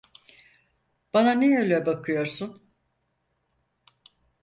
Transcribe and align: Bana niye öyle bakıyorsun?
Bana 1.13 1.31
niye 1.31 1.59
öyle 1.59 1.85
bakıyorsun? 1.85 2.71